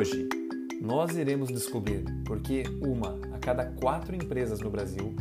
[0.00, 0.26] Hoje,
[0.80, 5.14] nós iremos descobrir por que uma a cada quatro empresas no Brasil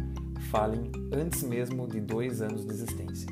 [0.50, 3.28] falem antes mesmo de dois anos de existência.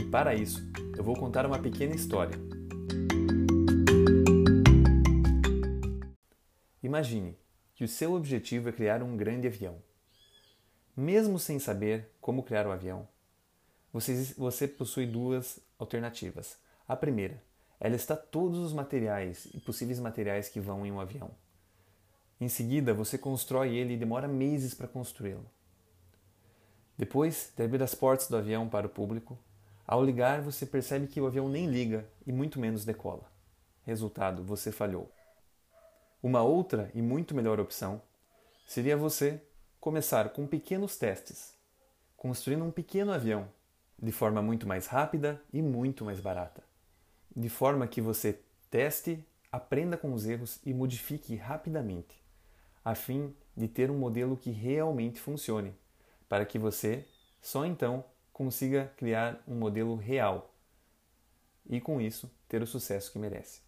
[0.00, 0.66] E para isso,
[0.96, 2.34] eu vou contar uma pequena história.
[6.82, 7.36] Imagine
[7.74, 9.82] que o seu objetivo é criar um grande avião.
[10.96, 13.06] Mesmo sem saber como criar o avião,
[13.92, 16.56] você, você possui duas alternativas.
[16.88, 17.42] A primeira,
[17.84, 21.32] ela está todos os materiais e possíveis materiais que vão em um avião.
[22.40, 25.44] Em seguida, você constrói ele e demora meses para construí-lo.
[26.96, 29.36] Depois de abrir as portas do avião para o público,
[29.84, 33.28] ao ligar você percebe que o avião nem liga e muito menos decola.
[33.84, 35.10] Resultado, você falhou.
[36.22, 38.00] Uma outra e muito melhor opção
[38.64, 39.42] seria você
[39.80, 41.52] começar com pequenos testes,
[42.16, 43.48] construindo um pequeno avião
[44.00, 46.62] de forma muito mais rápida e muito mais barata,
[47.34, 48.38] de forma que você
[48.70, 52.22] teste, aprenda com os erros e modifique rapidamente,
[52.84, 55.74] a fim de ter um modelo que realmente funcione
[56.28, 57.06] para que você
[57.40, 60.54] só então consiga criar um modelo real
[61.68, 63.60] e com isso ter o sucesso que merece.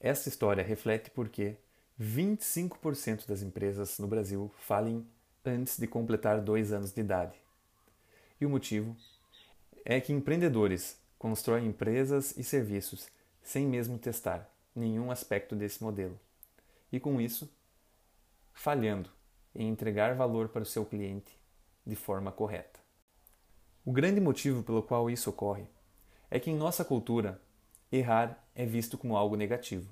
[0.00, 1.56] Essa história reflete porque
[2.00, 5.06] 25% das empresas no Brasil falem
[5.44, 7.36] antes de completar dois anos de idade.
[8.40, 8.96] E o motivo
[9.84, 13.08] é que empreendedores constroem empresas e serviços
[13.42, 16.20] sem mesmo testar nenhum aspecto desse modelo.
[16.92, 17.50] E com isso,
[18.52, 19.08] falhando
[19.54, 21.34] em entregar valor para o seu cliente
[21.86, 22.78] de forma correta.
[23.86, 25.64] O grande motivo pelo qual isso ocorre
[26.30, 27.40] é que em nossa cultura,
[27.90, 29.88] errar é visto como algo negativo.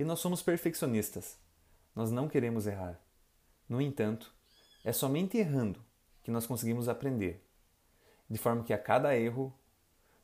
[0.00, 1.38] E nós somos perfeccionistas.
[1.94, 3.00] Nós não queremos errar.
[3.68, 4.34] No entanto,
[4.84, 5.78] é somente errando
[6.24, 7.40] que nós conseguimos aprender,
[8.28, 9.54] de forma que a cada erro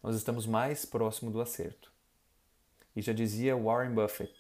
[0.07, 1.93] nós estamos mais próximo do acerto.
[2.95, 4.33] E já dizia Warren Buffett: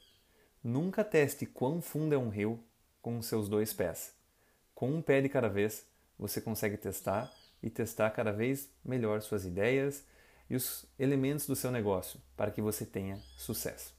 [0.62, 2.60] nunca teste quão fundo é um rio
[3.02, 4.14] com seus dois pés.
[4.76, 5.84] Com um pé de cada vez,
[6.16, 10.04] você consegue testar e testar cada vez melhor suas ideias
[10.48, 13.92] e os elementos do seu negócio para que você tenha sucesso.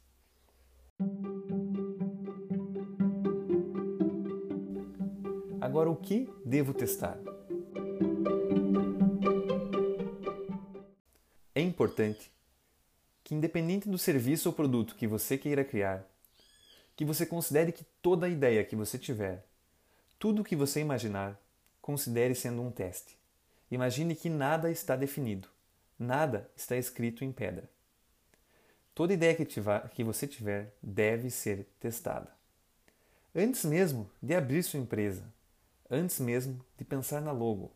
[5.60, 7.20] Agora, o que devo testar?
[11.58, 12.32] É importante
[13.24, 16.06] que, independente do serviço ou produto que você queira criar,
[16.96, 19.44] que você considere que toda ideia que você tiver,
[20.20, 21.36] tudo o que você imaginar,
[21.82, 23.18] considere sendo um teste.
[23.72, 25.48] Imagine que nada está definido,
[25.98, 27.68] nada está escrito em pedra.
[28.94, 32.32] Toda ideia que, tiver, que você tiver deve ser testada.
[33.36, 35.24] Antes mesmo de abrir sua empresa,
[35.90, 37.72] antes mesmo de pensar na logo,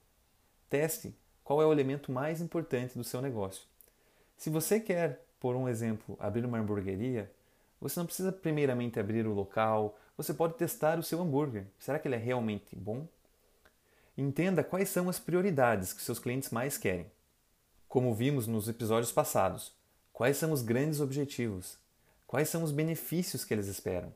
[0.70, 3.71] teste qual é o elemento mais importante do seu negócio.
[4.42, 7.32] Se você quer, por um exemplo, abrir uma hamburgueria,
[7.80, 11.68] você não precisa primeiramente abrir o local, você pode testar o seu hambúrguer.
[11.78, 13.08] Será que ele é realmente bom?
[14.18, 17.06] Entenda quais são as prioridades que seus clientes mais querem.
[17.88, 19.74] Como vimos nos episódios passados,
[20.12, 21.78] quais são os grandes objetivos,
[22.26, 24.12] quais são os benefícios que eles esperam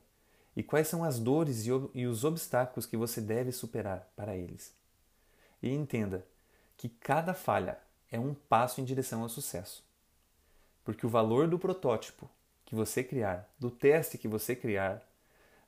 [0.56, 4.74] e quais são as dores e os obstáculos que você deve superar para eles.
[5.62, 6.26] E entenda
[6.76, 7.78] que cada falha
[8.10, 9.85] é um passo em direção ao sucesso.
[10.86, 12.30] Porque o valor do protótipo
[12.64, 15.02] que você criar, do teste que você criar,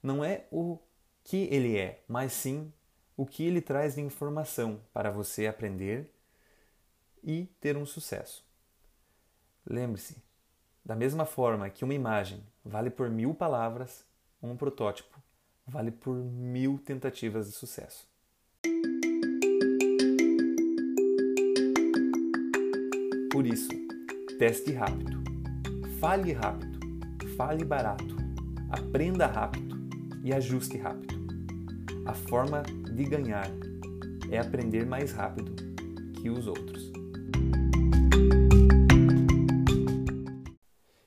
[0.01, 0.79] não é o
[1.25, 2.73] que ele é, mas sim
[3.17, 6.09] o que ele traz de informação para você aprender
[7.21, 8.45] e ter um sucesso.
[9.67, 10.23] Lembre-se,
[10.85, 14.05] da mesma forma que uma imagem vale por mil palavras,
[14.41, 15.21] um protótipo
[15.67, 18.09] vale por mil tentativas de sucesso.
[23.33, 23.88] Por isso,
[24.39, 25.21] teste rápido,
[25.99, 26.79] fale rápido,
[27.37, 28.17] fale barato,
[28.71, 29.77] aprenda rápido
[30.23, 31.19] e ajuste rápido.
[32.07, 33.51] A forma de ganhar
[34.31, 35.57] é aprender mais rápido
[36.13, 36.93] que os outros.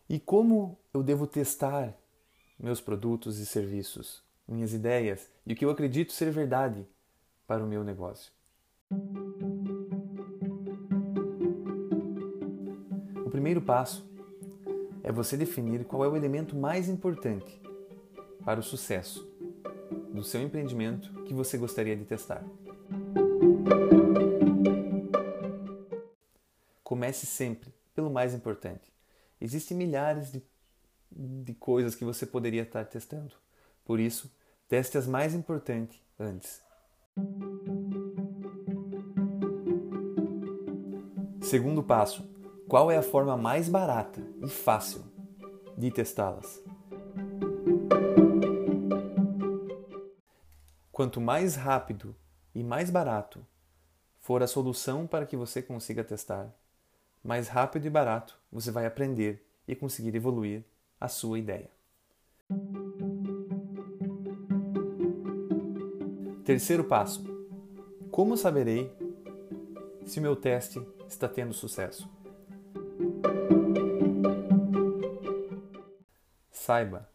[0.10, 1.95] E como eu devo testar
[2.60, 6.86] meus produtos e serviços, minhas ideias e o que eu acredito ser verdade
[7.48, 8.30] para o meu negócio?
[13.42, 14.08] Primeiro passo
[15.02, 17.60] é você definir qual é o elemento mais importante
[18.46, 19.28] para o sucesso
[20.14, 22.46] do seu empreendimento que você gostaria de testar.
[26.84, 28.94] Comece sempre pelo mais importante.
[29.42, 30.44] Existem milhares de,
[31.44, 33.34] de coisas que você poderia estar testando.
[33.84, 34.32] Por isso,
[34.68, 36.62] teste as mais importantes antes.
[41.42, 42.31] Segundo passo:
[42.71, 45.03] qual é a forma mais barata e fácil
[45.77, 46.63] de testá-las.
[50.89, 52.15] Quanto mais rápido
[52.56, 53.45] e mais barato
[54.21, 56.50] for a solução para que você consiga testar,
[57.21, 60.63] mais rápido e barato você vai aprender e conseguir evoluir
[60.97, 61.69] a sua ideia.
[66.45, 67.21] Terceiro passo:
[68.09, 68.89] Como saberei
[70.06, 72.20] se o meu teste está tendo sucesso?
[76.63, 77.10] Saiba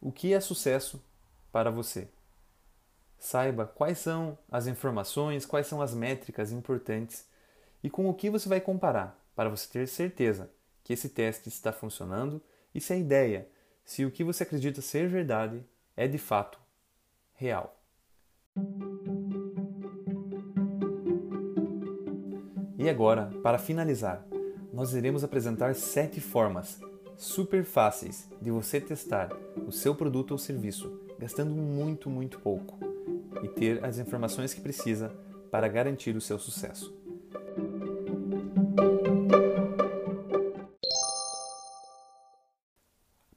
[0.00, 1.00] o que é sucesso
[1.52, 2.08] para você.
[3.16, 7.24] Saiba quais são as informações, quais são as métricas importantes
[7.80, 10.50] e com o que você vai comparar para você ter certeza
[10.82, 12.42] que esse teste está funcionando
[12.74, 13.48] e se a ideia,
[13.84, 15.64] se o que você acredita ser verdade
[15.96, 16.58] é de fato
[17.34, 17.80] real.
[22.76, 24.26] E agora, para finalizar,
[24.72, 26.80] nós iremos apresentar sete formas
[27.18, 29.32] super fáceis de você testar
[29.66, 32.78] o seu produto ou serviço, gastando muito, muito pouco
[33.42, 35.12] e ter as informações que precisa
[35.50, 36.96] para garantir o seu sucesso.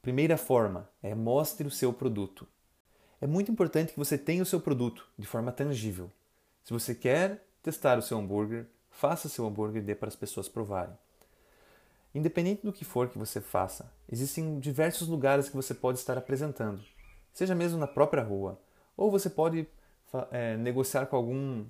[0.02, 2.48] Primeira forma é mostre o seu produto.
[3.20, 6.12] É muito importante que você tenha o seu produto de forma tangível.
[6.64, 10.48] Se você quer testar o seu hambúrguer, faça seu hambúrguer e dê para as pessoas
[10.48, 10.96] provarem.
[12.14, 16.84] Independente do que for que você faça, existem diversos lugares que você pode estar apresentando,
[17.34, 18.60] seja mesmo na própria rua,
[18.98, 19.66] ou você pode
[20.30, 21.66] é, negociar com algum,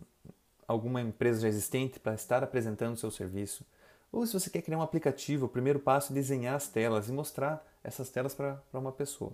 [0.67, 3.63] alguma empresa já existente para estar apresentando o seu serviço,
[4.11, 7.11] ou se você quer criar um aplicativo, o primeiro passo é desenhar as telas e
[7.11, 9.33] mostrar essas telas para uma pessoa.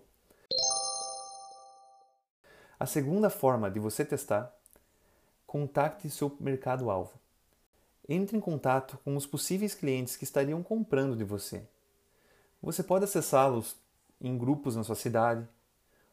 [2.80, 4.54] A segunda forma de você testar,
[5.48, 7.14] contacte seu mercado-alvo.
[8.10, 11.68] Entre em contato com os possíveis clientes que estariam comprando de você.
[12.62, 13.76] Você pode acessá-los
[14.22, 15.48] em grupos na sua cidade,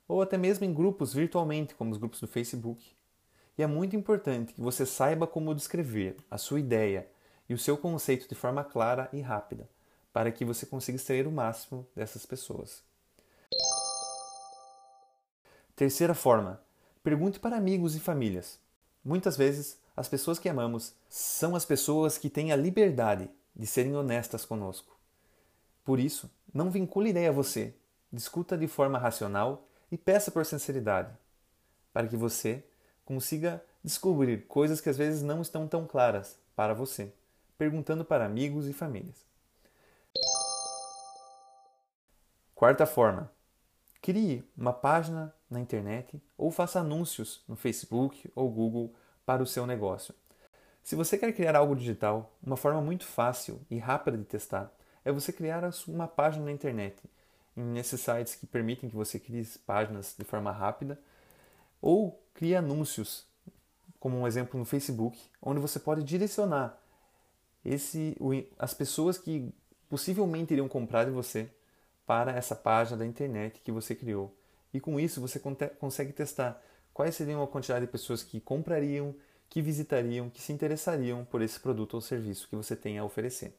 [0.08, 2.94] ou até mesmo em grupos virtualmente, como os grupos do Facebook.
[3.56, 7.08] E é muito importante que você saiba como descrever a sua ideia
[7.49, 9.69] e o seu conceito de forma clara e rápida,
[10.12, 12.82] para que você consiga extrair o máximo dessas pessoas.
[15.76, 16.61] Terceira forma:
[17.02, 18.58] pergunte para amigos e famílias.
[19.04, 23.94] Muitas vezes, as pessoas que amamos são as pessoas que têm a liberdade de serem
[23.94, 24.96] honestas conosco.
[25.84, 27.74] Por isso, não vincule ideia a você,
[28.10, 31.12] discuta de forma racional e peça por sinceridade,
[31.92, 32.64] para que você
[33.04, 37.12] consiga descobrir coisas que às vezes não estão tão claras para você,
[37.58, 39.16] perguntando para amigos e famílias.
[42.54, 43.30] Quarta forma:
[44.04, 49.66] crie uma página na internet ou faça anúncios no Facebook ou Google para o seu
[49.66, 50.14] negócio.
[50.82, 54.70] Se você quer criar algo digital, uma forma muito fácil e rápida de testar
[55.06, 57.02] é você criar uma página na internet,
[57.56, 61.00] nesses sites que permitem que você crie páginas de forma rápida,
[61.80, 63.26] ou crie anúncios,
[63.98, 66.78] como um exemplo no Facebook, onde você pode direcionar
[67.64, 68.14] esse,
[68.58, 69.50] as pessoas que
[69.88, 71.50] possivelmente iriam comprar de você
[72.06, 74.36] para essa página da internet que você criou.
[74.72, 75.40] E com isso você
[75.78, 76.62] consegue testar
[76.92, 79.14] quais seriam a quantidade de pessoas que comprariam,
[79.48, 83.56] que visitariam, que se interessariam por esse produto ou serviço que você tem a oferecer.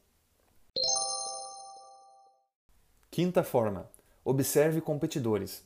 [3.10, 3.90] Quinta forma:
[4.24, 5.64] observe competidores.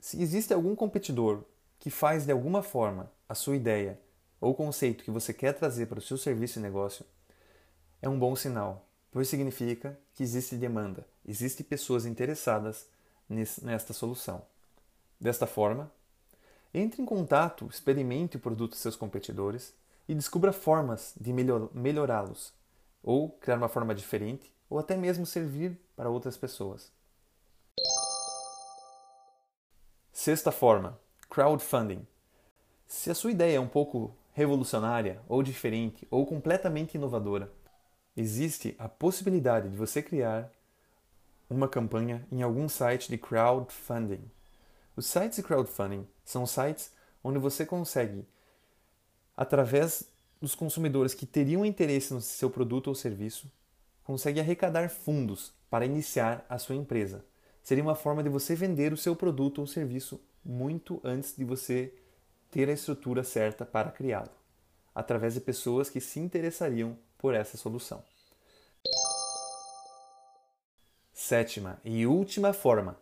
[0.00, 1.44] Se existe algum competidor
[1.78, 4.00] que faz de alguma forma a sua ideia
[4.40, 7.04] ou conceito que você quer trazer para o seu serviço e negócio,
[8.00, 12.86] é um bom sinal, pois significa que existe demanda, existem pessoas interessadas
[13.28, 14.42] nesta solução.
[15.20, 15.90] Desta forma,
[16.74, 19.74] entre em contato, experimente o produto de seus competidores
[20.08, 22.52] e descubra formas de melhorá-los,
[23.02, 26.90] ou criar uma forma diferente, ou até mesmo servir para outras pessoas.
[30.12, 30.98] Sexta forma:
[31.30, 32.06] crowdfunding.
[32.86, 37.50] Se a sua ideia é um pouco revolucionária, ou diferente, ou completamente inovadora,
[38.16, 40.50] existe a possibilidade de você criar
[41.52, 44.22] uma campanha em algum site de crowdfunding.
[44.96, 46.92] Os sites de crowdfunding são sites
[47.22, 48.26] onde você consegue,
[49.36, 53.50] através dos consumidores que teriam interesse no seu produto ou serviço,
[54.02, 57.24] consegue arrecadar fundos para iniciar a sua empresa.
[57.62, 61.94] Seria uma forma de você vender o seu produto ou serviço muito antes de você
[62.50, 64.32] ter a estrutura certa para criá-lo,
[64.94, 68.02] através de pessoas que se interessariam por essa solução.
[71.32, 72.94] Sétima e última forma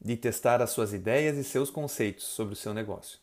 [0.00, 3.18] de testar as suas ideias e seus conceitos sobre o seu negócio.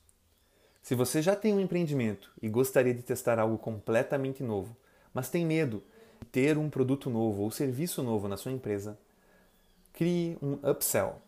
[0.84, 4.75] Se você já tem um empreendimento e gostaria de testar algo completamente novo,
[5.13, 5.81] mas tem medo
[6.20, 9.00] de ter um produto novo ou serviço novo na sua empresa,
[9.93, 11.22] crie um upsell.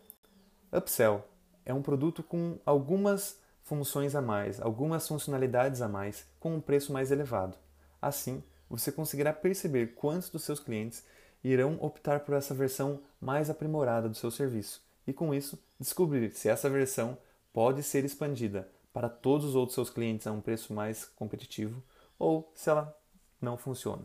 [0.70, 1.24] Upsell
[1.64, 6.92] é um produto com algumas funções a mais, algumas funcionalidades a mais, com um preço
[6.92, 7.56] mais elevado.
[8.02, 11.02] Assim, você conseguirá perceber quantos dos seus clientes
[11.44, 16.48] irão optar por essa versão mais aprimorada do seu serviço e, com isso, descobrir se
[16.48, 17.18] essa versão
[17.52, 21.82] pode ser expandida para todos os outros seus clientes a um preço mais competitivo
[22.18, 22.96] ou se ela
[23.40, 24.02] não funciona.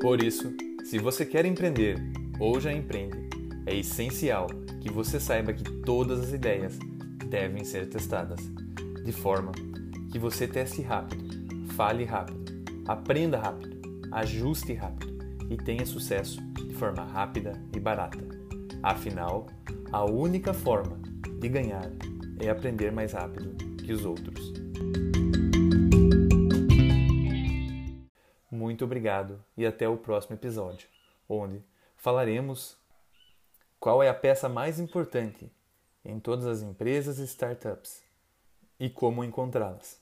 [0.00, 1.98] Por isso, se você quer empreender
[2.40, 3.28] ou já empreende,
[3.66, 4.46] é essencial
[4.80, 6.78] que você saiba que todas as ideias
[7.28, 8.40] devem ser testadas,
[9.04, 9.52] de forma
[10.10, 11.27] que você teste rápido,
[11.78, 13.80] fale rápido, aprenda rápido,
[14.10, 15.16] ajuste rápido
[15.48, 18.18] e tenha sucesso de forma rápida e barata.
[18.82, 19.46] Afinal,
[19.92, 20.98] a única forma
[21.38, 21.88] de ganhar
[22.40, 24.52] é aprender mais rápido que os outros.
[28.50, 30.88] Muito obrigado e até o próximo episódio,
[31.28, 31.62] onde
[31.96, 32.76] falaremos
[33.78, 35.48] qual é a peça mais importante
[36.04, 38.02] em todas as empresas e startups
[38.80, 39.97] e como encontrá-las.